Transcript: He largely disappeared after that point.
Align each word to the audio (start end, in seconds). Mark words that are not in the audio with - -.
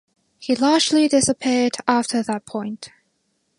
He 0.39 0.55
largely 0.55 1.07
disappeared 1.07 1.75
after 1.87 2.23
that 2.23 2.47
point. 2.47 2.89